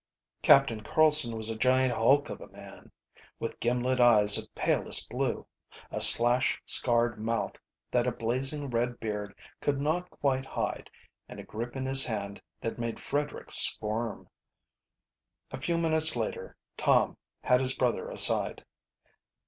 Captain 0.41 0.81
Carlsen 0.81 1.37
was 1.37 1.47
a 1.47 1.55
giant 1.55 1.93
hulk 1.93 2.31
of 2.31 2.41
a 2.41 2.47
man, 2.47 2.91
with 3.37 3.59
gimlet 3.59 3.99
eyes 3.99 4.35
of 4.35 4.51
palest 4.55 5.07
blue, 5.11 5.45
a 5.91 6.01
slash 6.01 6.59
scarred 6.65 7.19
mouth 7.19 7.55
that 7.91 8.07
a 8.07 8.11
blazing 8.11 8.67
red 8.71 8.99
beard 8.99 9.35
could 9.59 9.79
not 9.79 10.09
quite 10.09 10.43
hide, 10.47 10.89
and 11.29 11.39
a 11.39 11.43
grip 11.43 11.75
in 11.75 11.85
his 11.85 12.03
hand 12.03 12.41
that 12.61 12.79
made 12.79 12.99
Frederick 12.99 13.51
squirm. 13.51 14.27
A 15.51 15.61
few 15.61 15.77
minutes 15.77 16.15
later, 16.15 16.57
Tom 16.77 17.15
had 17.43 17.59
his 17.59 17.77
brother 17.77 18.09
aside. 18.09 18.65